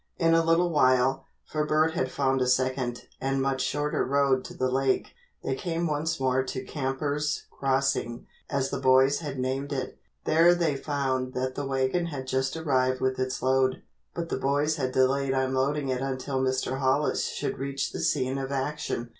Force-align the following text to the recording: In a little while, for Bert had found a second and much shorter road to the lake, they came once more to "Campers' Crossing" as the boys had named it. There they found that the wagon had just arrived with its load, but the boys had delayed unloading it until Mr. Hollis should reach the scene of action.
In 0.17 0.33
a 0.33 0.43
little 0.43 0.71
while, 0.71 1.27
for 1.45 1.63
Bert 1.63 1.93
had 1.93 2.09
found 2.09 2.41
a 2.41 2.47
second 2.47 3.03
and 3.21 3.39
much 3.39 3.61
shorter 3.61 4.03
road 4.03 4.43
to 4.45 4.55
the 4.55 4.71
lake, 4.71 5.13
they 5.43 5.53
came 5.53 5.85
once 5.85 6.19
more 6.19 6.41
to 6.41 6.63
"Campers' 6.63 7.43
Crossing" 7.51 8.25
as 8.49 8.71
the 8.71 8.79
boys 8.79 9.19
had 9.19 9.37
named 9.37 9.71
it. 9.71 9.99
There 10.25 10.55
they 10.55 10.75
found 10.75 11.35
that 11.35 11.53
the 11.53 11.67
wagon 11.67 12.07
had 12.07 12.25
just 12.25 12.57
arrived 12.57 12.99
with 12.99 13.19
its 13.19 13.43
load, 13.43 13.83
but 14.15 14.29
the 14.29 14.39
boys 14.39 14.77
had 14.77 14.91
delayed 14.91 15.33
unloading 15.33 15.89
it 15.89 16.01
until 16.01 16.41
Mr. 16.41 16.79
Hollis 16.79 17.27
should 17.27 17.59
reach 17.59 17.91
the 17.91 17.99
scene 17.99 18.39
of 18.39 18.51
action. 18.51 19.09